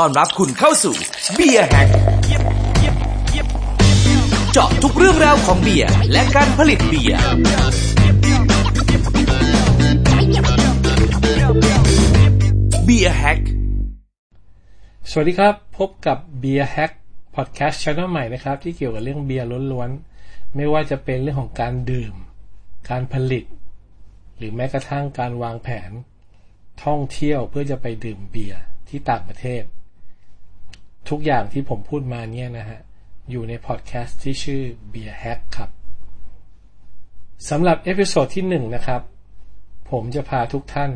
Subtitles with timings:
[0.00, 0.94] ต้อนรับคุณเข้าสู่
[1.34, 1.88] Beer Hack
[4.52, 7.18] เจาะทุกเรื่องราวของเบียร์และการผลิตเบียร์
[12.84, 13.40] Beer Hack
[15.10, 16.92] สวัสดีครับ พบกับ Beer Hack
[17.34, 22.14] Podcast Channel ใหม่นะครับ ที่เกี่ยวกับเรื่องเบียร์ล้วนๆ ไม่ว่าจะเป็นเรื่องของการดื่ม
[22.90, 23.44] การผลิต
[24.36, 25.90] หรือแม้กระทั่งการวางแผน
[26.84, 29.64] ท่องเที่ยวเพื่อจะไปดื่มเบียร์ที่ต่างประเทศ
[31.10, 32.80] ทุกอย่างที่ผมพูดมาเนี่ยนะฮะ
[33.30, 34.62] อยู่ในพอดแคสต์ที่ชื่อ
[34.92, 35.70] Beer Hack ครับ
[37.50, 39.02] สำหรับ episode ที่หนึ่งนะครับ
[39.90, 40.92] ผมจะพาทุกท่าน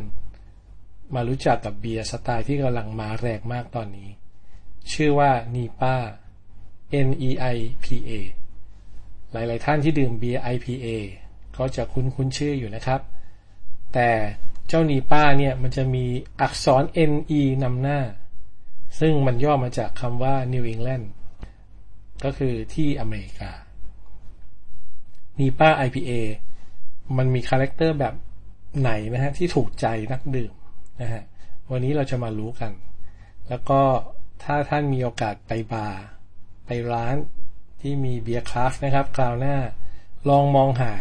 [1.14, 4.08] มารู้จักกับเบียร์สไตล์ที่กำลังมาแรงมากตอนนี้
[4.92, 5.96] ชื่อว่า NEIPA
[7.08, 8.10] N E I P A
[9.32, 10.86] หลาย ๆ ท่านที่ดื่มเบียร์ IPA
[11.56, 13.00] ก็จะคุ้นคุ้นชื่ออยู่นะครับ
[13.94, 14.10] แต่
[14.68, 16.04] เจ้า NEIPA เนี่ยมันจะมี
[16.40, 18.00] อักษร NE นำหน้า
[18.98, 21.06] ซึ่งมันย่อมาจากคำว่า New England
[22.24, 23.52] ก็คือที่อเมริกา
[25.38, 26.10] NEIPA IPA
[27.16, 28.14] มันมี character แบบ
[28.80, 30.52] ไหนนะฮะ ที่ถูกใจนักดื่ม
[31.02, 31.22] นะฮะ
[31.70, 32.72] วันนี้เราจะมารู้กัน
[33.48, 33.80] แล้วก็
[34.42, 36.02] ถ้าท่านมีโอกาสไปบาร์
[36.66, 37.16] ไปร้าน
[37.80, 39.56] ที่มีเบียร์ craft นะครับ คราวหน้า
[40.28, 40.92] ลองมองหา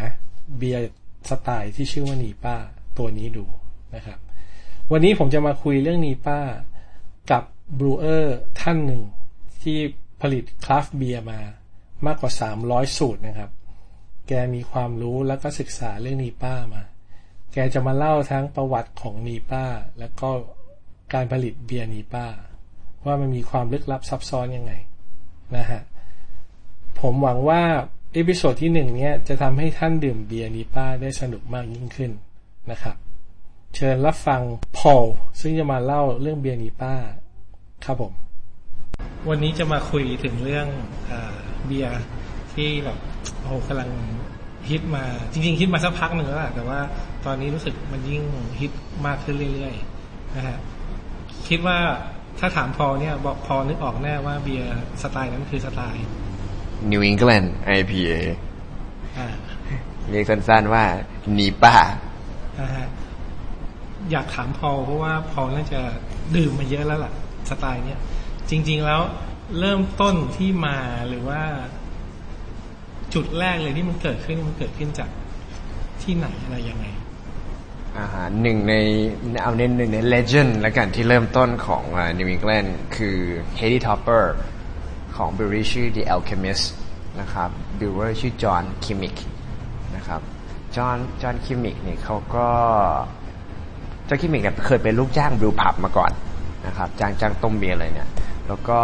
[0.57, 0.83] เบียร์
[1.29, 2.55] สไตล์ที่ชื่อว่า NEIPA
[2.97, 3.45] ตัวนี้ดู
[3.95, 4.19] นะครับ
[4.91, 6.39] วันนี้ผมจะมาคุยเรื่อง NEIPA
[7.31, 7.43] กับ
[7.77, 9.01] brewer ท่านหนึ่ง
[9.63, 9.77] ที่
[10.21, 11.39] ผลิต craft beer มา
[12.05, 12.31] มากกว่า
[12.65, 13.51] 300 สูตรนะครับ
[14.27, 16.83] แกมีความรู้แล้วก็ศึกษาเรื่อง NEIPA มา
[17.53, 19.65] แกจะมาเล่าทั้งประวัติของ NEIPA
[19.99, 20.29] แล้วก็
[21.13, 22.25] การผลิตเบียร์ NEIPA
[23.05, 24.73] ว่ามันมีความลึกลับซับซ้อนยังไง
[25.57, 25.81] นะฮะ
[26.99, 27.61] ผมหวังว่า
[28.13, 32.11] episode ที่หนึ่งเนี้ยจะทำให้ท่านดื่มเบียร์ NEIPA ได้สนุกมากยิ่งขึ้น
[32.71, 32.95] นะครับ
[33.75, 34.41] เชิญรับฟัง
[34.77, 35.05] พอล
[35.39, 36.95] ซึ่งจะมาเล่าเรื่องเบียร์ NEIPA
[37.85, 38.11] ครับผม
[39.29, 40.67] วันนี้จะมาคุยถึงเรื่อง
[41.07, 42.01] เออเบียร์
[42.53, 42.97] ที่แบบ
[43.39, 43.89] โอ้โหกำลัง
[44.69, 46.79] ฮิตมาจริง ๆ ฮิตมาสักพักหนึ่งแล้วแหละแต่ว่า
[47.25, 48.21] ตอนนี้รู้สึกมันยิ่ง
[48.59, 48.71] ฮิต
[49.05, 50.57] มากขึ้นเรื่อยๆนะฮะ
[51.47, 51.77] คิดว่า
[52.39, 56.05] ถ้าถามพอลเนี่ยบอกพอลนึกออกแน่ว่าเบียร์สไตล์นั้นคือสไตล์
[56.91, 58.11] New England IPA
[59.17, 59.27] อ่า
[60.09, 60.83] เรียกสั้นๆว่า
[61.37, 61.75] NEIPA
[62.59, 62.87] นะฮะ
[64.11, 65.79] อยากถามพอลเพราะว่าพอลน่าจะ
[66.35, 67.13] ดื่มมาเยอะแล้วล่ะ
[67.49, 67.99] สไตล์เนี้ย
[68.49, 69.01] จริง ๆแล้ว
[69.59, 70.77] เริ่มต้นที่มา
[71.07, 71.41] หรือว่า
[73.13, 75.09] จุดแรกเลยที่มันเกิดขึ้นมันเกิดขึ้นจาก
[76.01, 76.85] ที่ไหนอะไรยังไง
[77.99, 78.73] อาหาหนึ่งใน
[79.43, 83.17] เอาเน้นหนึ่งใน legend แล้วกันที่เริ่มต้นของอ่า New England คือ
[83.59, 84.23] Hedy Topper
[85.15, 86.65] ของ brewery ชื่อ The Alchemist
[87.19, 89.17] นะครับ brewer ชื่อ John Kimmich
[89.95, 90.21] นะครับ
[90.75, 92.47] John John Kimmich เนี่ยเขาก็
[94.09, 96.11] John Kimmich เนี่ยเคยเป็นลูกจ้างบิวผับมาก่อน
[96.67, 98.09] นะครับจ้างจ้างต้มเบียร์อะไรเนี่ย
[98.47, 98.77] แล้วก็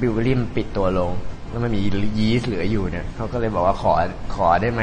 [0.00, 1.12] brewery มันปิดตัวลง
[1.50, 1.80] แล้วมันมี
[2.18, 3.92] ยีสต์เหลืออยู่เนี่ยเขาก็เลยบอกว่าขอ
[4.34, 4.82] ขอได้ไหม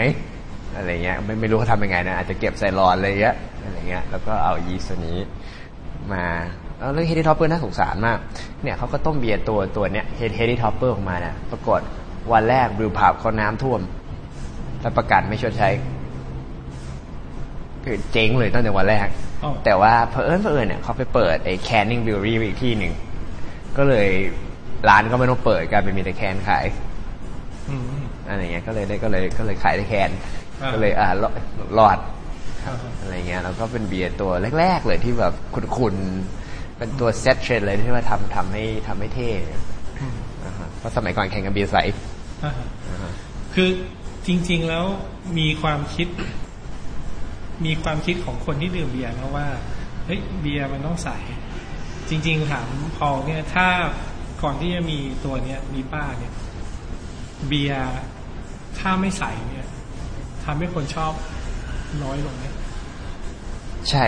[0.76, 5.18] อะไรเงี้ยไม่ไม่รู้เขาทำยังไงนะอาจจะเก็บใส่รอนอะไรเงี้ยอะไรเงี้ยแล้วก็เอายีสต์นี้
[6.14, 6.24] มา
[6.94, 8.18] เรื่อง Heady Topper น่าสงสารมาก
[8.64, 11.82] เนี่ยเขาก็ต้มเบียร์ตัวตัวเนี้ย Heady Topper ออกมานะปรากฏ
[12.34, 13.82] วันแรกบิวผับเขาน้ำท่วม
[14.82, 15.70] แล้วประกันไม่ชดใช้
[17.84, 19.08] คือเจ๊งเลยตั้งแต่วันแรก
[19.66, 22.94] แต่ว่าเพอเอิญเพอเอิญเนี่ยเขาไปเปิดไอ้ canning brewery อีกที่หนึ่ง
[23.78, 24.10] ก็เลย
[24.90, 26.66] ร้านก็ไม่ต้องเปิดกลายเป็นมีแต่ can ขาย
[27.70, 27.84] อืม
[28.28, 30.12] อะไรเงี้ยก็เลยได้ก็เลยก็เลยขายได้ can
[30.62, 31.34] อ่าก็เลยอ่ารอด
[31.78, 32.00] รอด
[32.68, 35.34] อ่าฮะอะไรเงี้ยแล้วก็เป็นเบียร์ตัวแรก ๆ เลยที่แบบ
[35.78, 39.30] คุณๆเป็นตัว set trend เลยที่ว่าทำทำให้ทำให้เท่
[40.02, 40.16] อืม
[40.46, 41.78] นะฮะเพราะสมัยก่อนแข่งกันเบียร์ใส
[42.44, 43.12] อ่าฮะนะฮะ
[43.54, 43.70] คือ
[44.28, 44.86] จริง ๆ แล้ว
[45.38, 46.08] มีความคิด
[47.66, 49.48] มีความคิดของคนที่ดื่มเบียร์นะว่า
[50.06, 51.10] เฮ้ยเบียร์มันต้องใส
[52.10, 52.68] จริง ๆ ถาม
[52.98, 53.68] พอเนี่ยถ้า
[54.42, 56.34] ก่อนที่จะมีตัวเนี้ยมีป้าเนี่ย
[57.48, 57.84] เบียร์
[58.80, 59.68] ถ้าไม่ใสเนี่ย
[60.44, 61.14] ทำให้คนชอบ
[62.04, 62.56] น้อยลงเนี่ย
[63.90, 64.06] ใช่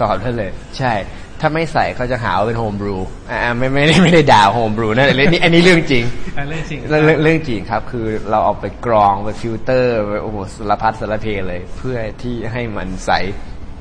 [0.00, 0.92] ตอบได้เลย ใช่
[1.40, 2.96] ถ้าไม่ใส่เขาจะหาว่าเป็นโฮมบรู
[3.30, 6.04] อ่าไม่ไม่ได้ไม่ได้ด่าโฮมบรูนะอันนี้อันนี้เรื่องจริง
[6.36, 13.10] อันเรื่องจริงเรื่องเรื่องเรื่องจริงครับ คือเราเอาไปกรองไปฟิลเตอร์ไปโอ้โหสารพัดสารเพเลย เพื่อที่ให้มันใส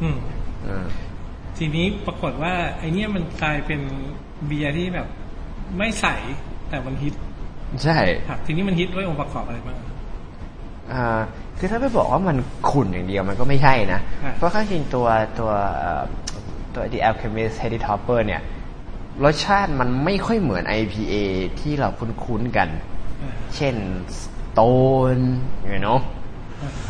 [0.01, 0.17] อืม
[0.67, 0.85] อ่า
[1.57, 3.81] ทีนี้ปรากฏว่า ไอเนี้ยมันกลายเป็น
[4.47, 5.07] เบียร์ที่แบบ
[5.77, 6.05] ไม่ใส
[6.69, 7.13] แต่มันฮิต
[7.83, 7.97] ใช่
[8.29, 9.77] ครับทีนี้มันฮิตด้วยองค์ประกอบอะไรบ้าง
[10.93, 11.19] อ่า
[11.59, 12.37] คือถ้าไปบอกว่ามัน
[12.69, 15.07] ขุ่นอย่างเดียวมันก็ไม่ใช่นะอะเพราะความจริงตัว
[15.39, 16.03] ตัวเอ่อ
[16.75, 18.41] ตัว The Alchemist Heady Topper เนี่ย
[19.23, 21.13] รสชาติมันไม่ค่อยเหมือน IPA
[21.59, 22.69] ที่เราคุ้นๆกัน
[23.55, 23.75] เช่น
[24.19, 25.23] Stone
[25.71, 25.99] you know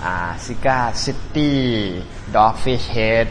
[0.03, 0.15] อ่า
[0.45, 1.51] Cigar City
[2.35, 3.27] Dogfish Head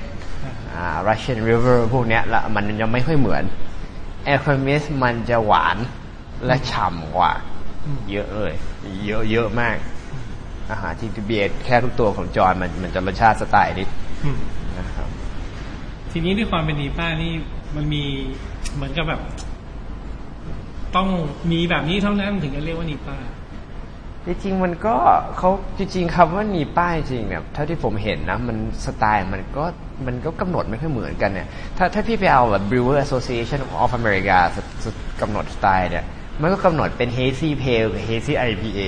[0.73, 3.45] อ่า Russian River พวกเนี้ยละมันยังไม่ค่อยเหมือน
[4.25, 5.77] Alchemist มันจะหวาน
[6.47, 7.33] และฉ่ำกว่า
[8.11, 8.55] เยอะเลย
[9.07, 9.77] เยอะเยอะมาก
[10.71, 13.87] อาหารที่เบียร์แทบทุกตัวของจอห์นมันมันจะรสชาติสไตล์นี้
[16.17, 17.33] ทีนี้ด้วยความเป็นนีป้านี่
[17.77, 18.05] มันมี
[18.75, 19.21] เหมือนกับแบบ
[20.97, 21.09] ต้อง
[21.53, 23.17] มีแบบนี้เท่านั้นถึงจะเรียกว่านีป้า
[24.27, 24.97] จริงๆมันก็
[25.39, 29.65] เขาจริงๆคำว่านีป้ายจริงเนี่ยเท่าที่ผมเห็นนะมันสไตล์มันก็
[30.07, 34.87] มันก็กำหนดไม่ค่อยเหมือนกันเนี่ยถ้าถ้าพี่ไปเอาแบบ Brewer Association of America สส
[35.21, 36.05] กำหนดสไตล์เนี่ย
[36.41, 38.81] มันก็กำหนดเป็น hazy pale กับ hazy IPA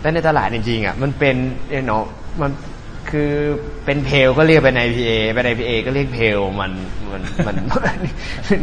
[0.00, 1.36] แต่ในตลาดจริงๆอะมันเป็น
[1.86, 2.04] เนาะ
[2.40, 2.50] มัน
[3.10, 3.32] คือ
[3.84, 6.24] เป็นเพลก็เรียกเป็น IPA เป็น IPA ก็เรียกเพล
[6.60, 6.72] มัน
[7.12, 7.54] มันมัน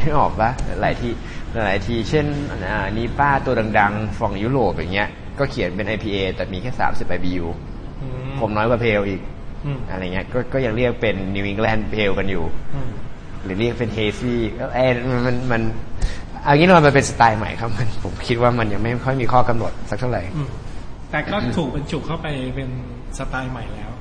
[0.01, 0.50] นึกออกปะ
[0.81, 1.13] หลายที่
[1.65, 5.09] หลายทีเช่นอ่านีป้าตัวดังๆฝั่งยุโรปอย่างเงี้ย
[5.39, 7.45] ก็เขียนเป็น IPA แต่มีแค่30 IBU
[8.01, 9.21] อืมผมน้อยกว่าเพลอีก
[9.65, 12.44] อืมอะไรเงี้ยก็ก็ยังเรียกเป็น New England เพลกันอยู่
[12.75, 12.89] อืม
[13.44, 15.62] หรือเรียกเป็น Hazy ก็เอ้ยมันมันมัน
[16.44, 20.50] เอางี้เรามันเป็นสไตล์ใหม่ครับมัน ผมคิดว่ามันยังไม่ค่อยมีข้อกำหนดสักเท่าไหร่อืม
[21.12, 22.69] แต่ก็ถูกบรรจุเข้าไปเป็น
[23.18, 23.91] สไตล์ใหม่แล้ว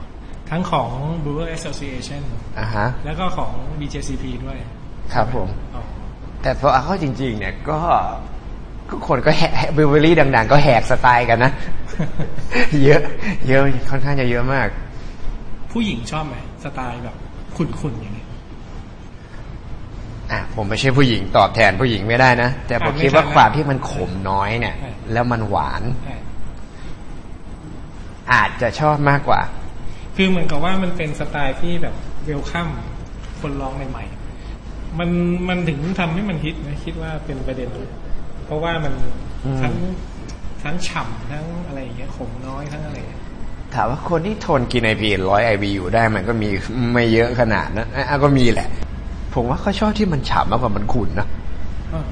[0.50, 0.90] ทั้งของ
[1.24, 2.22] Brewer Association
[2.58, 4.58] อ่าฮะแล้วก็ของ BJCP ด้วย
[5.14, 5.82] ครับผมอ๋อ
[6.42, 7.78] แต่พอเอาเข้าจริง ๆ เนี่ยก็
[8.88, 11.52] ก็คนก็แหก brewery ดัง ๆ ก็แหกสไตล์กันนะ
[12.84, 13.02] เยอะ
[13.48, 13.60] เยอะ
[13.90, 14.68] ค่อนข้างจะเยอะมาก
[15.72, 17.14] ผู้หญิงชอบไหมสไตล์แบบ
[17.56, 18.24] ขุ่นๆอย่างนี้
[20.32, 26.16] อะผมไม่ใช่ผู้หญิงตอบแทนผู้หญิงไม่ได้นะ แต่ผมอะไม่คิดว่าใช่นะความที่มันขมน้อยเนี่ยใช่แล้วมันหวานใช่
[28.32, 29.40] อาจจะชอบมากกว่า
[30.16, 31.94] คือเหมือนกับว่ามันเป็นสไตล์ที่แบบ
[32.24, 32.68] เวลคัม
[33.40, 35.08] คนร้องใหม่ๆ มัน
[35.48, 37.90] มันถึงทำให้มันฮิตนะคิดว่าเป็นประเด็นเลย
[38.44, 38.94] เพราะว่ามัน
[39.44, 39.74] อืมทั้ง
[40.62, 43.22] ทั้งฉ่ำทั้งอะไรอย่างเงี้ยขมน้อยทั้งอะไรอย่างเงี้ย
[43.74, 46.48] ถามว่าคนที่ทนกินไอพีร้อยไอบีอยู่ได้มันก็มี
[46.92, 48.68] ไม่เยอะขนาดนะอะก็มีแหละ
[49.34, 51.28] ผมว่าเขาชอบที่มันฉ่ำมากกว่ามันขุ่นนะ
[51.92, 52.04] อ่า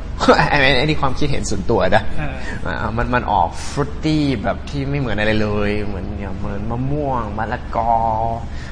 [0.49, 7.93] ไอ้ไอ้นี่ความคิดเห็นส่วนตัวนะอ่าอ่ามันมันออกฟรุตตี้แบบที่ไม่เหมือนอะไรเลย เหมือนอย่างเหมือนมะม่วงมะละกอ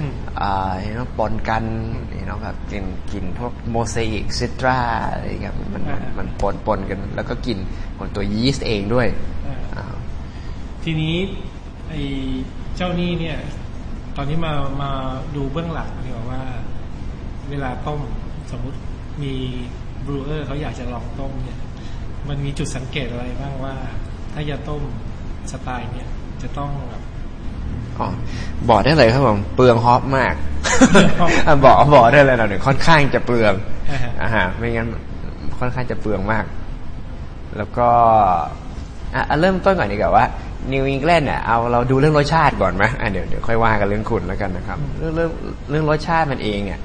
[0.00, 1.64] อืมอ่าเห็นว่าปนกัน
[2.14, 4.79] เห็นว่าแบบกินกินพวกโมเสอิกซิตรา
[5.11, 7.58] อะไรอย่างเงี้ยมันมันมันปนปนกัน แล้วก็กิน
[7.99, 9.08] ของตัวยีสต์เองด้วย
[9.46, 9.85] อ่าอ่า
[10.85, 11.17] ทีนี้
[11.88, 12.00] ไอ้
[12.76, 13.38] เจ้านี่เนี่ย
[14.17, 14.91] ตอนนี้มามา
[15.37, 16.41] ดูเบื้องหลังดีกว่าว่า
[17.50, 18.00] เวลาต้ม
[18.50, 18.79] สมมุติ
[19.23, 19.35] มี
[20.06, 21.58] บรูเออร์เขาอยากจะลองต้มเนี่ย
[22.29, 23.75] มันมีจุดสังเกตอะไรบ้างว่า
[24.32, 24.82] ถ้าจะต้ม
[25.52, 26.08] สไตล์เนี่ย
[26.43, 27.02] จะต้องแบบ
[27.99, 28.08] อ๋อ
[28.69, 30.35] บอกได้เลยครับผมเปลืองฮอปมาก
[30.91, 33.52] เปลืองฮอปอะบอกบอกได้เลยเราหนึ่งค่อนข้างจะเปลือง
[33.91, 34.88] อ่าฮะอ่าฮะไม่งั้น
[35.58, 36.44] ค่อนข้างจะเปลืองมาก
[37.56, 37.88] แล้วก็
[39.14, 40.25] อะอะเริ่มต้นก่อนดีกว่าว่า
[40.73, 45.31] นิวอิงแลนด์เนี่ยเอาเราดูเรื่องรสชาติก่อนไหมอะเดี๋ยวเดี๋ยวค่อยว่ากันเรื่องคุณแล้วกันนะครับ เรื่องเรื่อง
[45.70, 46.81] เรื่องรสชาติมันเองเนี่ย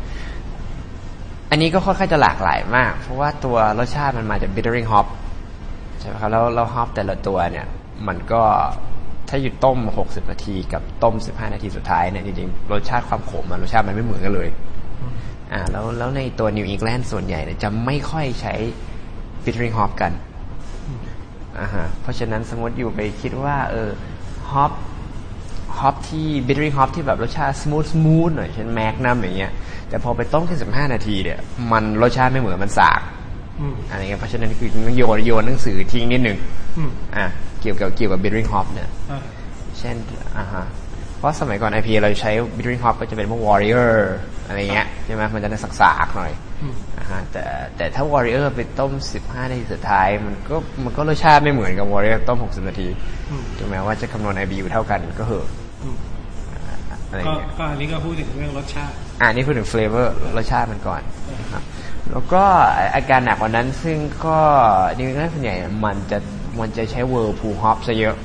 [1.56, 5.06] อันนี้ก็ค่อนข้างจะหลากหลายมาก เพราะว่าตัวรสชาติมันมาจาก bittering hop
[6.00, 7.66] ใช่ไหมครับ แล้วแล้วฮอปแต่ละตัวเนี่ย
[8.08, 8.42] มันก็
[9.30, 14.50] ถ้าอยู่ต้ม 60 นาทีกับต้ม 15 นาทีสุดท้ายเนี่ยจริงๆ รสชาติความขมอะรสชาติมันไม่เหมือนกันเลย
[15.54, 18.54] อ่า แล้วแล้วในตัวนิวอิงแลนด์ส่วนใหญ่เนี่ยจะไม่ค่อยใช้
[19.44, 20.12] bittering hop กัน
[21.60, 23.90] อ่าฮะเพราะฉะนั้นสมมติอยู่ไปคิดว่า เออ
[24.52, 24.72] ฮอป
[25.82, 29.52] ฮอปที่ bittering hop ที่แบบรสชาติ smooth smooth หน่อยเช่นแมกนัมอย่างเงี้ย
[29.90, 31.40] แต่พอไปต้มแค่15นาทีเนี่ย
[31.72, 33.02] มันรสชาติไม่เหมือนมันสาก
[33.60, 36.38] อืมอะไรเงี้ยเพราะฉะนั้นคือต้องโยนโยนหนังสือทิ้งนิดหนึ่ง
[36.78, 37.26] อืมอะ
[37.62, 39.22] เกี่ยวกับเกี่ยวกับ bittering hop เนี่ยอ่า
[39.80, 39.96] เช่น
[40.38, 40.66] อ่าฮะ
[41.18, 43.94] เพราะสมัยก่อน IPA เราใช้ bittering hop ก็จะเป็นพวก warrior
[44.48, 45.70] อะไรเงี้ยใช่ไหมมันจะได้สั
[46.06, 47.44] กๆหน่อยอืมอ่าฮะแต่
[47.78, 52.88] แต่ถ้า warrior ไปต้ม15นาทีสุดท้าย มันก็มันก็รสชาติไม่เหมือนกับ warrior ต้ม60นาที
[53.30, 55.48] อืมถึงแม้ว่าจะคำนวณ IBU เท่ากันก็เหอะ
[55.86, 55.98] อืม
[57.10, 61.02] อะไรก็เงี้ยก็อันนี้ก็พูดถึงเรื่องรสชาติอ่านี่พูดถึง flavor รสชาติมันก่อน
[61.42, 61.64] นะครับ
[62.12, 62.44] แล้วก็
[62.96, 64.38] อาการหนักกว่านั้นซึ่งก็
[64.98, 66.18] นิวอิงแลนด์ส่วนใหญ่มันจะ
[66.60, 68.16] มันจะใช้ whirlpool hop ซะเยอะ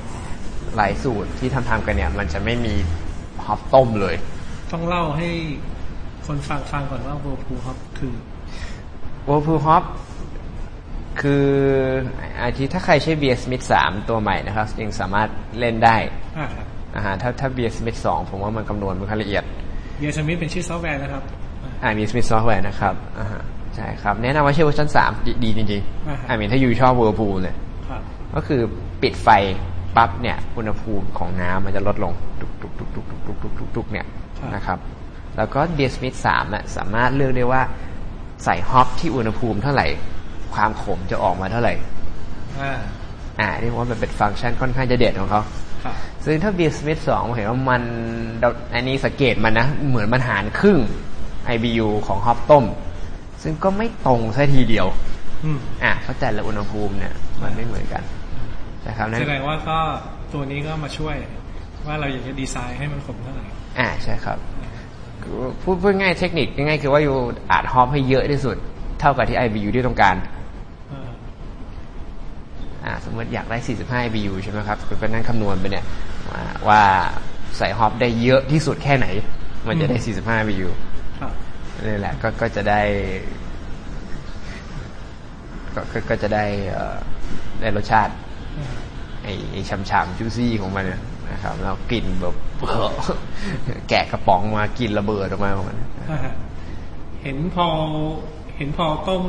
[0.75, 2.75] หลายสูตรที่ทำทำกันเนี่ย มันจะไม่มี
[3.45, 4.15] ฮอปต้มเลย
[4.71, 5.29] ต้องเล่าให้
[6.25, 8.13] คนฟังฟังก่อนว่าโวพูครับคือ
[9.27, 9.83] whirlpool hop
[11.21, 11.47] คือ
[12.41, 15.97] อาทิถ้าใครใช้ BeerSmith สามตัวใหม่นะครับยังสามารถเล่นได้
[16.95, 19.43] อ่าครับอ่าฮะถ้าถ้า BeerSmith สองผมว่ามันคำนวณมันค่อนข้างละเอียด
[19.99, 21.23] เบียร์สมิธเป็นชื่อซอฟต์แวร์นะครับ
[21.63, 23.41] อ่าอ่า BeerSmith ซอฟต์แวร์นะครับอ่าฮะ
[23.75, 27.55] ใช่ครับ แนะนำว่าใช้เวอร์ชันสามดีดีจริงอ่าฮะๆอ่ามีถ้า you ชอบ whirlpool เนี่ย
[27.87, 28.01] ครับ
[28.35, 28.61] ก็คือ
[29.01, 29.27] ปิดไฟ
[29.95, 34.05] ปั๊บเนี่ยอุณหภูมิของน้ำมันจะลดลงตุกตุกตุกตุกตุกตุกตุกตุกตุกเนี่ย
[34.55, 34.79] นะครับ
[35.37, 37.61] แล้วก็ BeerSmith สามน่ะสามารถเลือกได้ว่า
[38.43, 39.87] ใส่ฮอปที่อุณหภูมิเท่าไหร่
[40.53, 41.73] ความขมจะออกมาเท่าไหร่
[42.59, 42.79] อ่า
[43.39, 45.70] อ่านี่ผมว่ามันเป็นฟังก์ชันค่อนข้างจะเด็ดของเขาครับ
[46.25, 47.81] ซึ่งถ้าเบียร์สมิธสองผมเห็นว่ามัน
[48.39, 50.79] เราอันนี้สังเกตมันนะ เหมือนมันหารครึ่ง
[51.55, 52.65] IBU ของฮอปต้ม
[53.43, 54.87] ซึ่งก็ไม่ตรงซะทีเดียว
[55.43, 58.03] อืมอะเพราะแต่ละอุณหภูมิเนี่ย มันไม่เหมือนกัน
[58.87, 59.77] นะครับนั่นแสดงว่าก็
[60.33, 61.15] ตัวนี้ก็มาช่วย
[61.87, 63.45] ว่าเราอยากจะดีไซน์ให้มันขมเท่าไหร่
[63.79, 64.37] อ่าใช่ครับ
[65.21, 67.15] คือพูดพูดง่ายเทคนิคง่ายๆคือว่าอยู่
[67.51, 68.57] อาจฮอปให้เยอะที่สุด
[68.99, 70.40] เท่ากับที่ IBU ที่ต้องการอ่าอ่า
[73.05, 75.85] สมมติอยากได้ 45 IBU ใช่ไหมครับคุณก็นั่งคำนวณไปเนี่ย
[76.29, 76.81] ว่าว่า
[77.57, 79.07] ใส่ฮอปได้เยอะที่สุดแค่ไหน
[79.67, 80.69] มันจะได้ 45 IBU
[81.19, 81.31] ครับ
[81.85, 82.81] นี่แหละก็ก็จะได้
[85.75, 86.97] ก็ก็ก็จะได้เอ่อ
[87.61, 88.13] ได้รสชาติ
[88.57, 88.67] อ่า
[89.23, 92.35] ไอ้ไอ้ฉ่ำๆจูซี่ของมันเนี่ยนะครับแล้วกลิ่นแบบ
[93.89, 95.77] แกะกระป๋องมากินระเบิดออกมาของมัน
[96.11, 96.33] อ่าฮะ
[97.21, 97.67] เห็นพอ
[98.57, 99.23] เห็นพอต้ม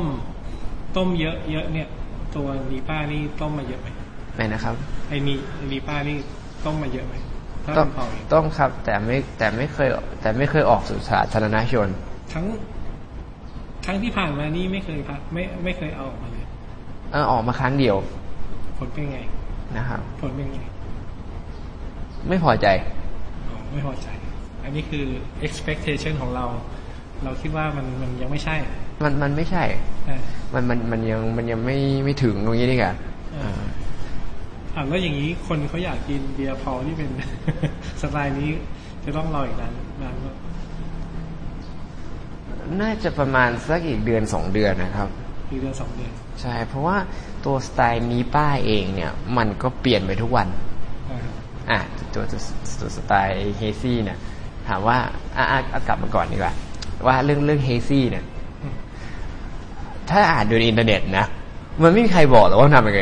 [0.97, 1.87] ต้มเยอะเยอะเนี่ย
[2.35, 3.87] ตัวนีป้านี่ต้มมาเยอะไหม
[4.35, 4.75] ไม่นะครับ
[5.09, 5.33] ไอ้นี
[5.71, 6.17] นีป้านี่
[6.65, 7.15] ต้มมาเยอะไหม
[7.65, 9.89] ถ้าต้องเป็นพอเองต้องครับ แต่ไม่แต่ไม่เคย
[10.21, 11.87] แต่ไม่เคยออกสู่สาธารณชน
[12.33, 12.45] ทั้ง
[13.85, 16.45] ทั้งที่ผ่านมานี่ไม่เคยพักไม่ไม่เคยเอาออกมาเลย
[17.11, 17.95] เออออกมาครั้งเดียว
[18.77, 19.19] ผลเป็นไง
[19.77, 20.61] นะครับผลเป็นไง
[22.29, 22.67] ไม่พอใจ
[23.49, 24.07] อ๋อไม่พอใจ
[24.63, 25.05] อันนี้คือ
[25.45, 26.45] expectation ของเรา
[27.23, 28.55] เราคิดว่ามันมันยังไม่ใช่
[29.03, 29.63] มันมันไม่ใช่
[30.09, 30.19] อ่า
[30.53, 32.95] มันมันมันยังมันยังไม่ไม่ถึงตรงนี้นี่กัน
[33.37, 33.51] อ่า
[34.75, 37.09] อ่าแล้วอย่างนี้คนเขาอยากกินเบียร์พอที่เป็น
[38.01, 38.49] สไตล์นี้
[39.03, 40.35] จะต้องรออีกนานนานมาก
[42.81, 45.09] น่าจะประมาณสักอีกเดือนสองเดือนนะครับ
[45.51, 46.97] อีกเดือนสองเดือนใช่ เพราะว่า
[47.45, 50.47] ตัวสไตล์ NEIPA เองเนี่ย มันก็เปลี่ยนไปทุกวัน
[51.11, 51.19] อ่า
[51.71, 51.79] อะ
[52.13, 52.39] ตัวตัว
[52.79, 54.17] ตัวสไตล์ hazy เนี่ย
[54.67, 54.97] ถามว่า
[55.37, 56.53] อะอะเอากลับมาก่อนดีกว่า
[57.07, 58.32] ว่าเรื่องเรื่อง hazy เนี่ยอืม
[60.09, 61.25] ถ้าอ่านดูในอินเทอร์เน็ตนะ
[61.81, 63.01] มันไม่มีใครบอกหรอกว่าทำยังไง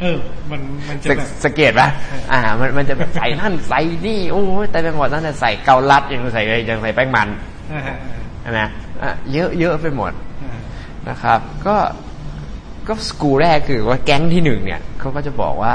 [0.00, 0.18] เออ
[0.50, 1.88] มันมันจะสังแบบสังเกตปะ
[2.32, 7.28] อ่า มันมันจะแบบใส่นั่นใส่นี่โอ้ยแต่ไปหมดตั้งแต่ใส่เกาลัดยังใส่ยังใส่แป้งมัน
[7.72, 7.96] อ่าฮะ
[8.42, 8.60] ใช่ไหม
[9.02, 10.58] อะเยอะเยอะไปหมดอ่า
[11.08, 11.76] นะครับ ก็
[12.88, 15.74] ก็สกูแรกคือว่าแก๊งที่หนึ่งเนี่ยเขาก็จะบอกว่า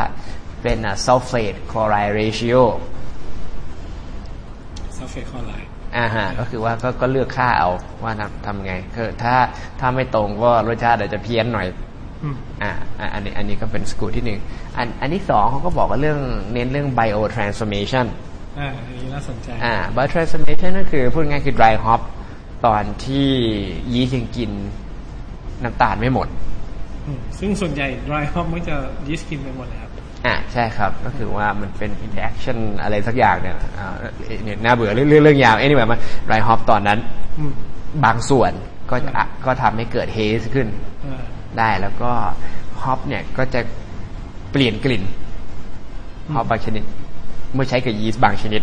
[0.63, 2.61] เป็นอะ sulfate chloride ratio
[4.95, 5.33] ซัลเฟตค
[5.95, 7.69] อไลน์อ่าฮะก็คือว่าก็ก็เลือกค่าเอา
[8.03, 9.35] ว่าทำทำไงคือถ้า
[9.79, 11.67] ถ้าไม่ตรงก็รสชาติอาจจะเพี้ยนหน่อย
[12.23, 14.39] อืมอ่าอะอันนี้อันนี้ก็เป็นสกูที่หนึ่ง
[14.77, 16.19] อันอันที่สองเขาก็บอกว่าเรื่อง
[16.53, 18.05] เน้นเรื่อง bio transformation
[18.59, 22.01] อ่าอันนี้น่าสนใจอ่า bio transformation ก็คือพูดง่ายคือ dry hop
[22.65, 23.29] ตอนที่
[23.93, 24.51] ยีสต์ยังกิน
[25.63, 26.27] น้ำตาลไม่หมด
[27.05, 28.75] อืมซึ่งส่วนใหญ่ dry hop มักจะ
[29.07, 29.88] ยีสต์กินไปหมดเลยครับ
[30.25, 33.93] อ่าใช่ครับ ก็คือว่ามันเป็น interaction อะไรสักอย่างเนี่ยอ่า
[34.43, 36.99] เนี่ยน่าเบื่อเรื่องเรื่องเรื่องยาว anyway มัน dry hop ตอนนั้น
[37.37, 37.53] อืม
[38.05, 38.51] บางส่วน
[38.91, 40.67] ก็จะอะก็ทำให้เกิด haze ขึ้น
[41.05, 41.23] อ่า
[41.57, 42.11] ได้แล้วก็
[42.81, 43.61] ฮอปเนี่ยก็จะ
[44.51, 45.03] เปลี่ยนกลิ่น
[46.33, 46.83] ฮอปบางชนิด
[47.53, 48.61] เมื่อใช้กับยีสต์บางชนิด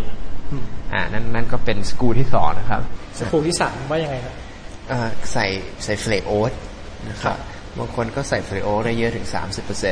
[0.51, 2.81] อืมอ่านั่นนั่นก็เป็นสกูที่สองนะครับ
[3.19, 4.35] สกูที่สามว่ายังไงครับ
[4.89, 5.47] เอ่อใส่
[5.85, 6.53] ใส่เฟลกโอ๊ต
[7.09, 7.37] นะครับ
[7.79, 9.85] บางคนก็ใส่เฟลกโอ๊ตได้เยอะถึง30%เ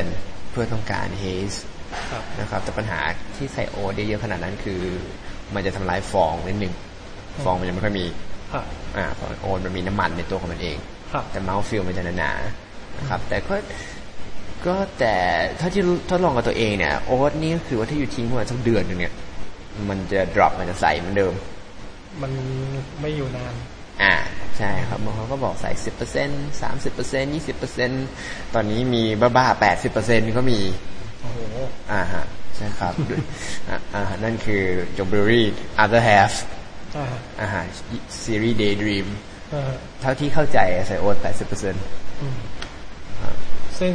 [0.55, 1.53] พื่อต้องการเฮส
[2.11, 2.99] ครับนะครับ แต่ปัญหา
[3.35, 4.81] ที่ใส่โอ๊ตได้เยอะขนาดนั้นคือ
[5.53, 6.73] มันจะทำลายฟองนิดนึง
[7.43, 8.05] ฟองมันยังไม่ค่อยมี
[8.53, 8.65] ครับ
[8.97, 10.77] อ่าเพราะโอ๊ตมันมีน้ำมันในตัวของมันเอง
[11.13, 13.55] ครับแต่ mouthfeel มันจะหนาๆนะครับ แต่ก็
[14.65, 15.15] ก็แต่
[15.57, 19.13] เท่าที่ทดลองกับตัวเองเนี่ยโอ๊ตนี่ก็คือว่าถ้า you ทิ้งประมาณสักเดือนหนึงเนี่ย
[19.89, 21.33] มันจะ drop มันจะใสเหมือนเดิม
[22.21, 22.31] มัน
[23.01, 23.53] ไม่อยู่นาน
[24.01, 24.13] อ่า
[24.57, 26.29] ใช่ครับบางคนก็บอกใส่สิบเปอร์เซ็น
[26.61, 27.89] สามสิบเปอร์เซ็นยี่สิบเปอร์เซ็น
[28.53, 29.03] ตอนนี้มี
[29.37, 30.59] บ้าๆแปดสิบเปอร์เซ็นก็มี
[31.21, 31.39] โอ้โห
[31.91, 32.25] อ่าฮะ
[32.55, 33.21] ใช่ครับด้วย
[33.69, 34.63] อ่าอ่านั่นคือ
[34.97, 35.43] j o b e r y
[35.83, 36.33] other half
[36.97, 37.05] อ่า
[37.41, 37.65] อาหาร
[38.23, 39.07] series daydream
[39.53, 41.75] อ่าเท่าที่เข้าใจใส่โอ๊ตแปดสิบเปอร์เซ็น
[42.21, 42.37] อืม
[43.79, 43.93] ซึ่ง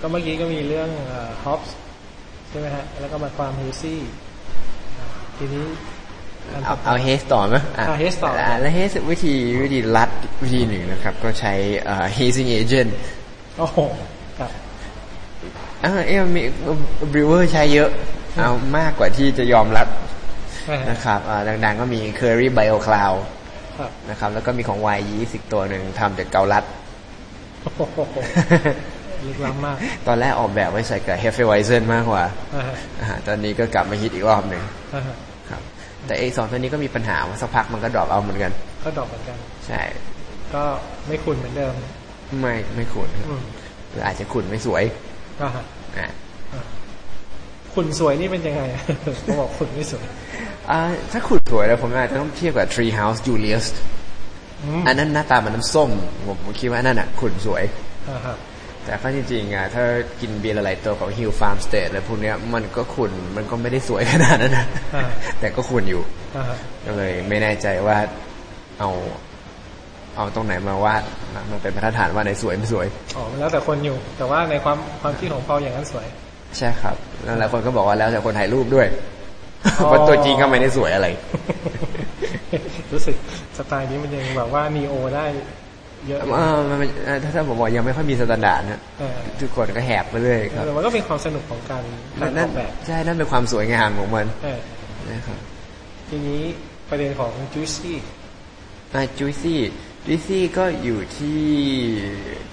[0.00, 0.90] ก็เมื่อกี้ก็มีเรื่อง
[1.44, 1.76] ฮอปส์
[2.48, 4.00] ใช่ไหมฮะ แล้วก็มาความเฮซี่
[5.38, 5.95] ทีนี้น
[6.64, 10.10] เอาต่ไปเอาเฮสต่อไหมะอ่า Haze ต่อแล้วเฮสวิธีวิธีรัด
[10.42, 11.52] วิธีหนึ่งนะครับ ก็ใช้
[11.84, 12.90] เอ่อ hazing agent
[13.58, 13.78] โอ้โห
[14.38, 14.50] ครับ
[15.84, 16.42] อ่าเอ๊ะมี
[17.12, 17.90] brewer ใช้เยอะ
[18.36, 19.88] เอามากกว่าที่จะยอมรับ
[20.68, 23.18] อ่านะครับอ่าดังๆก็มี Kerry Biocloud
[23.78, 26.64] ครับนะครับ แล้วก็มีของ Y ยีสิกตัวหนึ่งทำจากเกาลัด
[27.62, 27.98] โอ้โห
[29.26, 29.76] ลึกล้ำมาก
[30.06, 32.24] ตอนแรกออกแบบไว้ใส่กับ Hefeweizen มากกว่า
[32.54, 34.62] อ่าฮะอ่า ตอนนี้ก็กลับมาฮิตอีกรอบหนึ่ง
[34.94, 35.16] อ่าฮะครับ
[36.06, 38.52] แต่ไอ้สองตัวนี้ก็มีปัญหาว่าสักพักมันก็ drop เอาเหมือนกัน
[38.84, 39.80] ก็ดอกเหมือนกัน ใช่
[40.54, 40.62] ก็
[41.08, 41.72] ไม่ขุ่นเหมือนเดิม
[42.40, 43.42] ไม่ไม่ขุนอืม
[43.90, 44.84] หรืออาจจะขุนไม่สวย
[45.42, 45.64] อ่าฮะ
[45.96, 46.08] อ่า
[47.74, 48.62] ขุนสวยนี่เป็นยังไง
[49.22, 50.04] เขาบอกขุนไม่สวย
[50.70, 50.78] อ่า
[51.12, 53.66] ถ้าขุนสวยแล้วผมอาจจะต้องเทียบกับ Tree House Julius
[54.64, 55.90] อืมอันนั้นหน้าตามันน้ำส้ม
[56.26, 57.62] ผมผมคิดว่านั่นอะขุนสวย
[58.10, 58.34] อ่าฮะ
[58.86, 59.84] แต่ก็จริงๆอะถ้า
[60.20, 65.08] กินเบียร์หลายๆตัวของ Hill Farm State อะไรพวกเนี้ยมันก็ขุนมันก็ไม่ได้สวยขนาดนั้นนะอ่า
[65.40, 66.02] แต่ก็ขุนอยู่
[66.36, 67.96] อ่าฮะก็เลยไม่แน่ใจว่า
[68.78, 68.90] เอา
[70.16, 71.02] เอาตรงไหนมาวัด
[71.50, 76.06] มันเป็นมาตรฐานว่าไหนสวยไม่สวยอ๋อมันแล้วแต่คนอยู่ แต่ว่าในความความคิดของพออย่างนั้นสวย
[76.58, 78.86] ใช่ครับแล้วหลายคนก็บอกว่าแล้วแต่คนถ่ายรูปด้วย
[79.78, 81.06] อ๋อเพราะตัวจริงก็ไม่ได้สวยอะไร
[82.92, 83.16] รู้สึก
[83.58, 85.24] สไตล์นี้มันยังแบบว่านีโอได้
[86.08, 91.82] เยอะเออมันเอ่อถ้าถ้าผมบอกยังไม่ค่อยมี standard นะเออทุกคนก็แหกไปเรื่อยครับแต่มันก็เป็นความสนุกของการ
[92.20, 94.60] การอนั่อนกแบบใช่นั่นเป็นความสวยงามของมันเออ
[95.10, 95.38] นะครับ
[96.08, 96.42] ทีนี้
[96.88, 97.94] ประเด็นของ juicy
[98.94, 99.60] อ่าจุยซี่
[100.06, 101.42] จุยซี่ก็อยู่ที่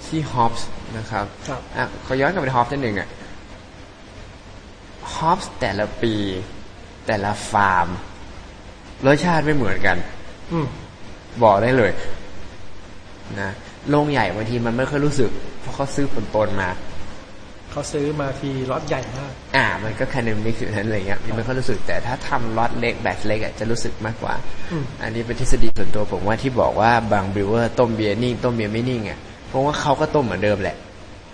[0.06, 0.68] ที่ฮอปส์
[0.98, 3.08] นะครับครับอะขอย้อนกลับไปฮอปส์นิดหนึ่งอะ
[5.16, 6.14] ฮอปส์แต่ละปี
[7.06, 7.88] แต่ละฟาร์ม
[9.06, 9.96] รสชาติไม่เหมือนกัน
[10.52, 10.66] อืม
[11.42, 11.92] บอกได้เลย
[13.40, 13.50] นะ
[13.90, 16.70] โรงใหญ่บางทีมันไม่ค่อยรู้สึก เพราะเขาซื้อปนปนๆมา
[17.70, 24.34] เขาซื้อมาทีล็อตใหญ่มาก อ่า มันก็แค่นึมิกอยู่นั้นอะไรเงี้ยมันไม่ค่อยรู้สึกแต่ถ้าทำล็อตเล็ก batch เล็กอะจะรู้สึกมากกว่า
[24.72, 30.76] อืมอันนี้เป็นทฤษฎีส่วนตัวผมว่าที่บอกว่าบาง brewer ต้มเบียร์นิ่งต้มเบียร์ไม่นิ่งอะเพราะว่าเขาก็ต้มเหมือนเดิมแหละ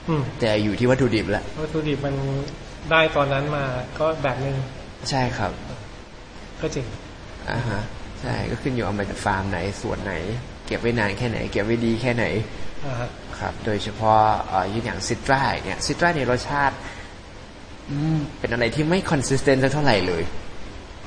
[0.09, 2.15] อืมแต่อยู่ที่วัตถุดิบแล้ววัตถุดิบมัน
[2.91, 3.65] ได้ตอนนั้นมา
[3.99, 4.57] ก็แบบหนึ่ง
[5.11, 5.53] ใช่ครับ
[6.61, 6.87] ก็จริง
[7.51, 7.81] อ่าฮะ
[8.21, 10.13] ใช่ก็ขึ้นอยู่เอามาจากฟาร์มไหนส่วนไหน
[10.60, 12.25] เก็บไว้นานแค่ไหน เก็บไว้ดีแค่ไหน
[12.87, 13.09] อ่าฮะ
[13.39, 16.75] ครับ โดยเฉพาะเอ่ออย่าง Citra อย่างเงี้ย Citra เนี่ยรสชาติ
[17.91, 20.23] อืมเป็นอะไรที่ไม่ consistent เท่าไหร่เลย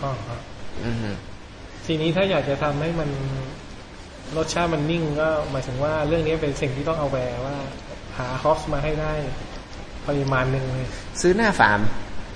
[0.04, 0.38] อ๋อฮะ
[0.86, 1.12] อือฮึ
[1.86, 3.10] ทีนี้ถ้าอยากจะทำให้มัน
[4.38, 7.56] รสชาติมันนิ่งก็หมายถึงว่าเรื่องนี้เป็นสิ่งที่ต้อง aware ว่า
[8.18, 9.14] หาฮอปส์มาให้ได้
[10.08, 10.88] ปริมาณหนึ่งเลย
[11.22, 11.80] ซื้อหน้าฟาร์ม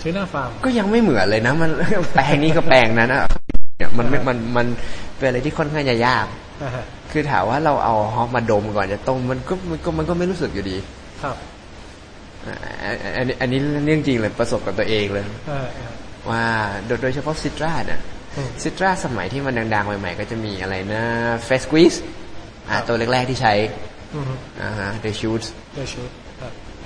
[0.01, 1.72] ซื้อหน้าฟาร์ม ก็ยังไม่เหมือนเลยนะ มัน
[2.13, 3.24] แปลงนี้ก็แปลงนั้นอะ
[3.77, 4.67] เนี่ยมันไม่มันมัน
[5.17, 6.47] เป็นอะไรที่ค่อนข้างจะยากอ่าฮะ
[7.11, 10.77] คือถามว่าเราเอาฮอปมาดมก่อนจะต้มมันก็มันก็มันก็ไม่รู้สึกอยู่ดี
[11.23, 11.35] ครับ
[12.45, 12.55] อ่า
[13.17, 15.89] อันอันนี้อันนี้เรื่องจริงเลยประสบกับตัวเองเลยอ่าอ่า
[16.29, 16.43] ว่า
[16.85, 17.99] โดยโดยเฉพาะซิตราเนี่ย
[18.35, 21.01] อืมซิตราสมัยที่มันดังๆ ใหม่ๆ ก็จะมีอะไรนะ
[21.45, 21.93] เฟส q วิส
[22.69, 23.53] อ่าครับตัวแรกๆที่ใช้
[24.15, 26.26] อืมอ่าฮะ The Shoots เดชุดครับ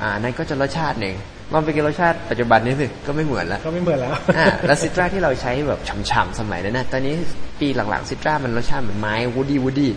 [0.01, 1.15] อ่านั่นก็จะรสชาติหนึ่ง
[1.53, 7.15] ลองไปกินรสชาติปัจจุบันนี้สิก็ไม่เหมือนแล้วก็ไม่เหมือนแล้วอ่าแล้วซิตราที่เราใช้แบบฉ่ำๆสมัยนั้นนะตอนนี้
[7.59, 9.91] ปีหลังๆ Citra มันรสชาติเหมือนไม้ woody woody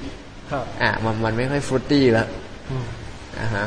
[0.53, 2.27] ครับอ่ามันมันไม่ค่อย fruity แล้ว
[2.71, 2.87] อืม
[3.41, 3.67] อ่าฮะ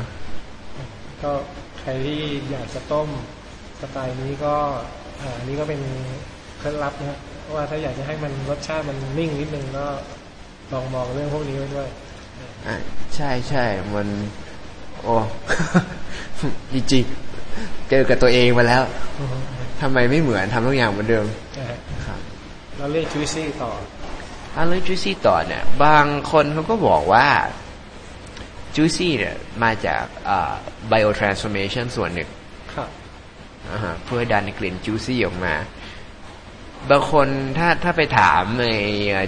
[1.24, 1.32] ก็
[1.80, 2.20] ใครที่
[2.52, 3.08] อยากจะต้ม
[3.82, 4.56] สไตล์นี้ก็
[5.22, 5.82] อ่าอันนี้ก็เป็น
[6.60, 7.20] เคล็ดลับนะ
[7.56, 9.86] ว่าถ้าอยากจะให้มันรสชาติมันนิ่งนิดนึงก็
[10.74, 11.90] ลองมองเรื่องพวกนี้ไว้ด้วย
[12.68, 12.76] อ่า
[13.16, 14.08] ใช่ใช่มัน
[15.04, 15.16] โอ้
[16.74, 18.84] จริงๆเจอกับตัวเองมาแล้ว
[19.20, 19.38] อือฮึ
[19.82, 21.26] ทำไมไม่เหมือนทำทุกอย่างเหมือนเดิม
[21.58, 22.20] นะฮะครับ
[22.78, 23.72] เราเรียก juicy ต่อ
[24.56, 27.28] อันเรื่อง juicy ต่อเนี่ย บางคนเขาก็บอกว่า
[28.76, 30.54] juicy เนี่ยมาจากอ่า
[30.91, 32.30] biotransformation ส่วนหนึ่ง
[32.74, 32.89] ครับ
[33.72, 35.56] อ่าฮะเพื่อดันกลิ่น juicy ออกมา
[36.89, 38.76] บางคนถ้าถ้าไปถามไอ้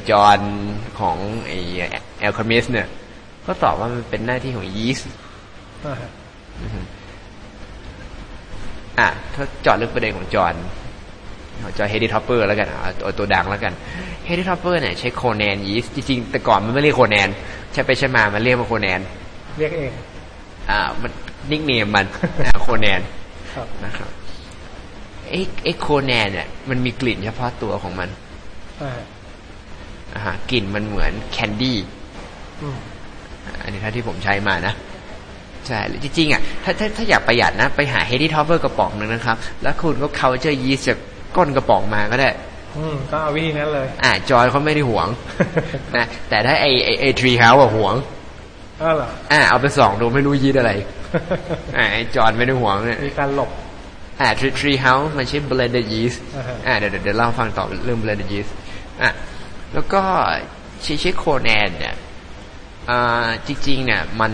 [0.09, 0.39] จอห์น
[0.99, 1.59] ของไอ้
[2.19, 2.87] แอลคามิสเนี่ย
[3.45, 5.11] ก็ตอบว่ามันเป็นหน้าที่ของยีสต์
[6.63, 6.85] อ่าฮะ
[8.99, 10.53] อะถ้าเจาะลึกประเด็นของจอห์น
[11.59, 13.73] เอาจอห์น Heady Topper แล้วกันเอาเอาตัวดังแล้วกัน
[14.25, 17.29] Heady Topper เนี่ยใช้ Conan ยีสต์จริงๆแต่ก่อนมันไม่เรียก Conan
[17.73, 18.99] ใช้ไปใช้มามันเรียกว่า Conan
[19.59, 19.91] เรียกเอง
[20.69, 21.11] อ่า มัน
[21.51, 22.05] nickname มัน
[22.45, 23.01] อ่า Conan
[23.53, 24.09] ครับนะครับ
[25.29, 28.09] ไอ้ไอ้ Conan เนี่ยมันมีกลิ่นเฉพาะตัวของมัน
[28.81, 29.05] อ่าฮะ
[30.13, 31.77] อ่าฮะกลิ่นมันเหมือน candy
[32.61, 32.77] อืม
[33.61, 34.73] อันนี้ถ้าที่ผมใช้มานะ
[35.67, 40.97] ใช่จริงๆอะถ้าถ้าถ้าอยากประหยัดนะ ไปหา Heady Topper กระป๋องหนึ่งนะครับ แล้วคุณก็เคาเจอยีสต์จาก
[41.35, 42.29] ก้นกระป๋องมาก็ได้
[42.77, 45.07] อืมก็เอาวิธีนั้นเลย อ่าจอห์นเขาไม่ได้หวง
[45.97, 47.95] นะแต่ถ้าไอไอไอ Tree House อะหวง
[48.81, 50.71] อ้าวเหรออ่าเอาไปส่องดูไม่รู้ยีสต์อะไร
[51.77, 53.49] อ่าไอจอห์นไม่ได้หวงเนี่ยมีการหลบ
[54.19, 58.51] อ่า Tree Tree House มันใช้ blended yeast อ่าฮะอ่าเดี๋ยวเดี๋ยวเดี๋ยวเล่าให้ฟังต่อเรื่อง blended yeast
[59.01, 59.11] อะ
[59.73, 60.01] แล้วก็
[60.83, 61.95] ชิชิโคแนนเนี่ย
[62.89, 64.31] อ่าจริงๆเนี่ยมัน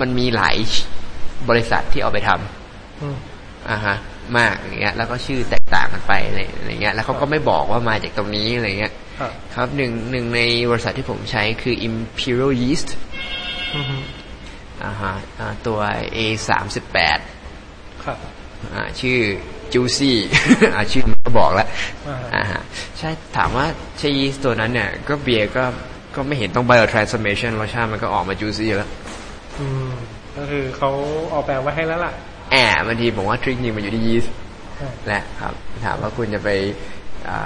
[0.00, 0.56] มันมีหลาย
[1.48, 2.30] บริษัทที่เอาไปท
[3.00, 3.96] อืมำอ่าฮะ
[4.38, 12.88] มากอย่างเงี้ย แล้วก็ชื่อแตกต่างกันไปอะไรอะไรเงี้ย แล้วเขาก็ไม่บอกว่ามาจากตรงนี้อะไรเงี้ย ครับครับหนึ่งหนึ่งในบริษัทที่ผมใช้คือ Imperial Yeast
[13.76, 13.98] อือฮึ
[14.84, 15.78] อ่าฮะอ่าตัว
[16.16, 17.18] A สามสิบแปด
[18.04, 18.18] ครับ
[18.74, 19.18] อ่า ชื่อ
[19.74, 20.12] Juicy
[20.74, 21.68] อ่าชื่อมันก็บอกแล้ว
[22.08, 22.62] อ่าอ่าฮะ
[22.98, 23.66] ใช่ถามว่า
[23.98, 25.64] ใช้ยีสต์ตัวนั้นเนี่ย ก็เบียร์ก็
[26.14, 28.90] ก็ไม่เห็นต้อง biotransformation รสชาติมันก็ออกมา juicy แล้ว
[29.60, 29.90] อืม
[30.36, 30.90] ก็คือเขา
[31.32, 32.12] ออกแบบไว้ให้แล้วล่ะ
[32.52, 34.32] แอบบางทีผมว่าทริคนี้มันอยู่ที่ยีสต์
[34.80, 36.50] อ่าแหละครับ ถามว่าคุณจะไป
[37.28, 37.36] อ่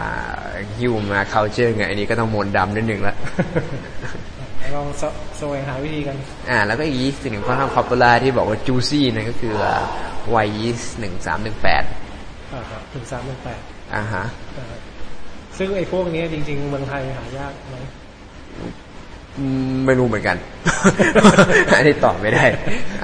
[0.42, 0.46] า
[0.78, 3.16] ฮิวมา culture ไงอันนี้ก็ต้องมนต์ดำนิดนึงละ
[4.74, 5.02] ลองแส
[5.38, 6.16] แสวงหาวิธีกัน
[6.50, 9.54] อ่า แล้วก็อีกยีสต์สิ่งหนึ่งค่อนข้าง popular ที่บอกว่า juicy นั่นก็คือ
[10.30, 11.84] ไวยีสต์หนึ่งสามหนึ่งแปด
[12.52, 13.60] อ่าครับถึงสามหนึ่งแปด
[13.94, 14.24] อ่าฮะ
[15.58, 17.76] ซึ่งไอ้พวกนี้จริง ๆ เมืองไทยหายากไหม
[18.56, 18.70] อืม
[19.86, 20.36] ไม่รู้เหมือนกัน
[21.76, 22.44] อันนี้ตอบไม่ได้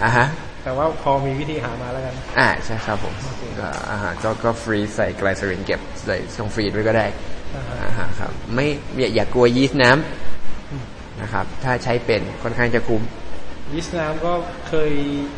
[0.02, 0.26] อ่าฮะ
[0.64, 3.14] แต่ว่าพอมีวิธีหามาแล้วกัน อ่าใช่ครับผม
[3.58, 7.06] ก็อาหารก็ก็ฟรีซใส่ไกลเซอรินเก็บใส่ช่องฟรีซไว้ก็ได้
[7.54, 8.66] อ่าฮะอ่าฮะครับ ไม่
[8.98, 13.02] อย่าอย่ากลัวยีสต์น้ำนะครับ ถ้าใช้เป็นค่อนข้างจะคุ้ม
[13.72, 14.32] ยีสต์น้ำก็
[14.68, 14.92] เคย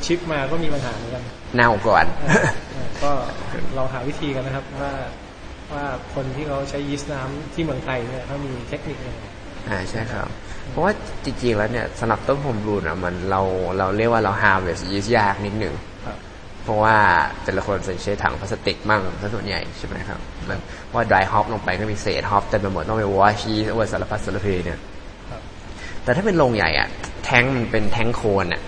[0.06, 1.22] ชิปมาก็มีปัญหาเหมือนกัน
[1.54, 2.38] เน่าก่อนอ่า
[2.74, 3.12] อ่าก็
[3.76, 4.92] ลองหาวิธีกันนะครับว่า
[5.72, 9.22] ว่าคนที่เขาใช้ยีสต์น้ำที่เมืองไทยเนี่ยเขามีเทคนิคยังไง
[9.68, 10.28] อ่าใช่ครับ
[10.70, 10.92] เพราะว่า
[11.24, 13.40] จริงๆแล้วเนี่ยสำหรับต้นผมรูนอะมันเรา
[13.78, 15.74] เราเรียกว่าเรา harvest yeast ยากนิดหนึ่ง
[16.06, 16.18] ครับ
[16.64, 16.96] เพราะว่า
[17.44, 20.60] แต่ละคนใช้ถังพลาสติกมั่งซะส่วนใหญ่ใช่ไหมครับมัน
[20.94, 24.80] ว่า dry hop ลงไปก็มีเศษ hop เต็มไปหมดต้องไป wash yeast เอาไว้สารพัดสารเพเนี่ย
[25.30, 25.40] ครับ
[26.04, 26.88] แต่ถ้าเป็นโรงใหญ่อะ
[27.24, 28.62] แท้งมันเป็นแท้งโคนอะ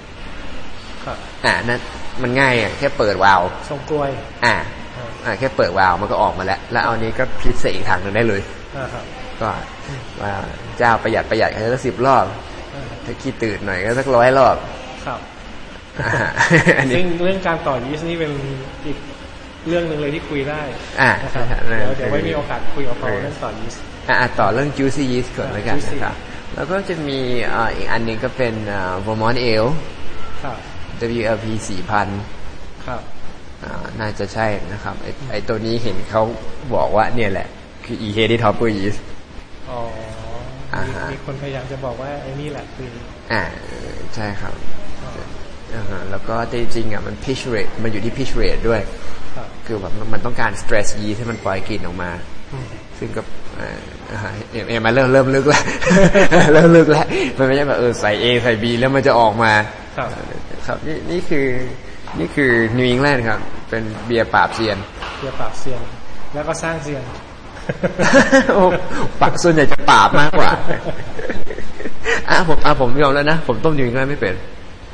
[1.04, 1.80] ครับอ่านั่น
[2.22, 4.10] มันง่ายอะแค่เปิดวาล์วทรงกลวย
[4.44, 4.56] อ่า
[4.96, 8.42] อ่า อ่า แค่เปิดวาล์วมันก็ออกมาแล้ว แล้วเอานี้ก็พลิกใส่อีกถังหนึงได้เลย
[8.76, 9.04] อ่าครับ
[9.42, 9.50] ก็
[10.22, 10.32] ว่า
[10.78, 12.26] เจ้าประหยัดประหยัดก็จะสิบรอบ
[12.74, 14.56] อ่าถ้าขี้ตื่นหน่อยก็สักร้อยรอบ
[15.06, 15.20] ครับ
[16.00, 16.10] อ่า
[16.78, 18.32] อันนี้ซึ่งเรื่องการต่อยีสต์นี่เป็น
[18.86, 18.98] อีก
[19.68, 20.60] เรื่องหนึ่งเลยที่คุยได้
[21.00, 26.14] อ่านะครับใช่เดี๋ยวใช่เดี๋ยวไว้มีโอกาสคุยกับเขาเรื่องต่อยีสต์อะต่อเรื่อง juicy yeast ก่อนแล้วกัน juicy นะครับ
[26.54, 27.18] แล้วก็จะมี
[27.52, 29.68] อ่าอีกอันหนึงก็เป็นอ่า Vermont Ale
[30.42, 30.56] ครับ
[31.16, 31.46] WLP
[32.16, 33.00] 4,000ครับ
[33.64, 36.22] อ่าน่าจะใช่นะครับไอไอตัวนี้เห็นเขา
[36.74, 37.48] บอกว่าเนี่ยแหละ
[37.84, 39.15] คือ e h e a d y topper yeast อ๋ออ่ามี
[40.96, 42.90] ฮะมีคนพยายามจะบอกว่าไอ้นี่แหละคือ
[43.32, 43.42] อ่า
[44.14, 44.54] ใช่ครับ
[45.74, 48.80] อ่าฮะแล้วก็จริงๆอะมัน pitch rate มันอยู่ที่ pitch rate ด้วย
[49.36, 52.10] ครับคือแบบมันต้องการ stress yeast ให้มันปล่อยกลิ่นออกมา
[52.52, 52.66] อืม
[52.98, 53.22] ซึ่งก็
[53.56, 53.80] เอ่อ
[54.12, 55.62] อ่าฮะเอ็มเอ็มมาเริ่มเริ่มลึกแล้ว
[56.54, 57.06] เริ่มลึกแล้ว
[57.38, 59.52] มันไม่ใช่แบบเออใส่ A ใส่ B แล้วมันจะออกมา
[59.96, 60.08] ครับ
[60.66, 61.46] ครับนี่นี่คือ
[62.18, 64.78] นี่คือนิวอิงแลนด์ครับ เป็นเบียร์ปราบเซียน
[65.18, 65.80] เพื่อปราบเซียน
[66.34, 67.35] แล้วก็สร้างเซียนโอ้
[69.20, 70.50] ปะส่วนใหญ่จะปราบมากกว่า
[72.30, 74.34] อะผมอะผมยอมแล้วนะ ผมต้มนิวอิงแลนด์ไม่เป็น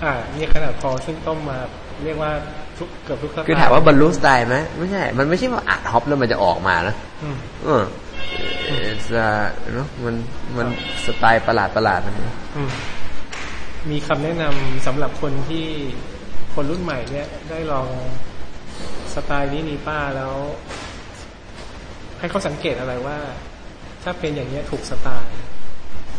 [0.03, 1.59] อ่านี่ขนาดพอซึ่งต้มมา
[2.05, 2.31] เรียกว่า
[2.79, 7.85] ทุกเกือบทุกสไตล์คือถามว่าบรรลุสไตล์ไหมไม่ใช่ มันไม่ใช่ว่าอัดฮอปแล้วมันจะออกมานะอืมเออ
[9.13, 9.25] จะ
[9.75, 10.15] เนาะมัน
[10.57, 10.67] มัน
[11.07, 12.15] สไตล์ประหลาดประหลาดมัน
[12.57, 12.71] อืม
[13.91, 15.67] มีคำแนะนำสำหรับคนที่
[16.55, 17.87] คนรุ่นใหม่เนี่ยได้ลอง
[19.15, 20.35] สไตล์นี้นีป้าแล้ว
[22.23, 23.17] ให้เขาสังเกตอะไรว่า
[24.03, 25.37] ถ้าเป็นอย่างเนี้ยถูกสไตล์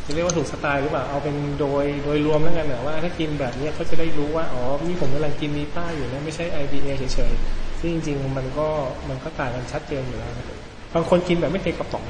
[0.06, 8.68] จะเรียกว่าถูกสไตล์หรือเปล่าเอาเป็นโดยโดยรวมแล้วกันนะว่าถ้ากินแบบเนี้ยเขาจะได้รู้ว่าอ๋อนี่ผมกำลังกินนีป้าอยู่นะไม่ใช่ IPA เฉยๆซึ่งจริง ๆ มันก็
[9.10, 10.46] มันก็ต่างกันชัดเจนอยู่แล้วนะ
[10.94, 12.04] บางคนกินแบบไม่เทกระป๋อง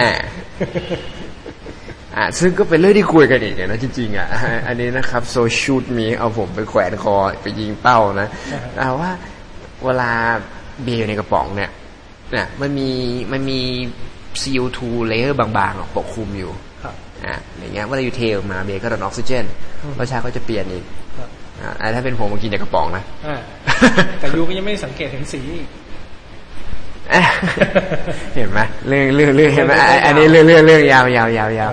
[0.00, 0.12] อ่า
[2.16, 4.28] อ่าซึ่งก็เป็นเรื่องที่คุยกันอีกนะจริงๆอะ
[4.66, 8.28] อันนี้นะครับโซชูดมีเอาผมไปแขวนคอไปยิงเป้านะ
[8.78, 9.10] เอาว่า
[9.84, 10.10] เวลา
[10.82, 11.70] เบียร์อยู่ในกระป๋องเนี่ย
[12.32, 12.90] เนี่ยมันมี
[13.32, 13.60] มันมี
[14.42, 16.94] CO2 เลเยอร์บางๆอะปกคลุมอยู่ครับ
[17.26, 19.44] อ่าอย่างเงี้ยเวลาอยู่เทออกมาเบียร์ก็โดนออกซิเจน
[19.82, 20.84] อืมรสชาติก็จะเปลี่ยนอีก
[21.18, 21.28] ครับ
[21.60, 23.36] อ่าถ้าเป็นผมมากินจากกระป๋องนะอ่า
[24.18, 25.68] แต่ you ก็ยังไม่ได้สังเกตเห็นสีอีก
[27.12, 27.22] อะ
[28.34, 31.72] เห็นไหมเรื่องเรื่องเรื่องเห็นไหมอะอันนี้เรื่องเรื่องเรื่องยาวยาวยาวยาว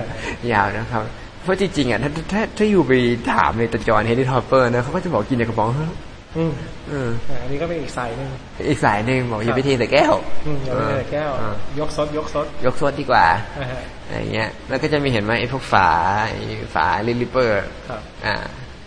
[0.53, 1.03] ยาวนะครับ
[1.41, 2.91] เพราะจริงๆอะถ้าถ้าถ้าอยู่ไป
[3.33, 5.91] ถามในตะจอนเฮนรี่ทอปเปอร์นะเขาก็จะบอกกินจากกระป๋องเฮ้ย
[6.37, 6.53] อืม
[6.89, 8.29] เอออ่าอันนี้ก็เป็นอีกสายหนึ่ง
[8.69, 10.13] อีกสายหนึ่งบอกอย่าไปเทใส่แก้ว
[10.45, 13.25] อืมอย่าไปใส่แก้วเออยกซดยกซดยกซดดีกว่า
[13.59, 15.89] อ่าฮะอะไรเงี้ย แล้วก็จะมีเห็นไหมไอ้พวกฝา
[16.29, 16.41] ไอ้
[16.75, 17.55] ฝาลิลิเปอร์
[17.89, 18.35] ครับอ่า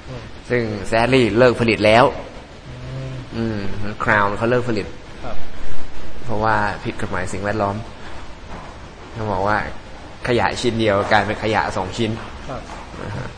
[0.08, 2.04] อืมซึ่งแซลลี่เลิกผลิตแล้ว
[2.68, 2.74] อื
[3.10, 4.86] มอืมคราวเขาเลิกผลิต
[5.24, 5.36] ครับ
[6.24, 7.76] เพราะว่าผิดกฎหมายสิ่งแวดล้อม
[9.12, 9.58] เขาบอกว่า
[10.28, 12.10] ขยะชิ้นเดียวกลายเป็นขยะสองชิ้น
[12.48, 12.60] ครับ
[13.02, 13.28] นะฮะ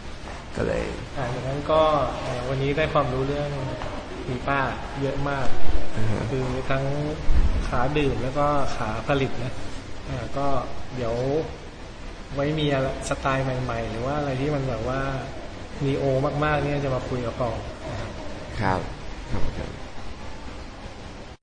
[0.57, 0.83] ก็เลย
[1.19, 1.81] อ่าดังนั้นก็
[2.23, 3.49] เอ่อวันนี้ได้ความรู้เรื่อง
[4.29, 4.61] มีป้า
[5.01, 5.47] เยอะมาก
[6.31, 6.85] คือทั้ง
[7.69, 9.53] ขาดื่มแล้วก็ขาผลิตนะ
[10.09, 10.49] อ่าก็
[10.97, 11.15] เดี๋ยว
[12.35, 15.01] ไว้มีอะไรสไตล์ใหม่ ๆ หรือว่าอะไรที่มันแบบว่า
[15.85, 16.05] นีโอ
[16.45, 17.57] มากๆเนี่ยจะมาคุยกับปอง
[17.91, 18.11] นะครับ
[18.61, 18.81] ครับ
[19.33, 19.71] ครับ